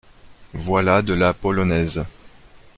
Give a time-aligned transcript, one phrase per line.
[0.55, 2.03] Voilà de la polonaise.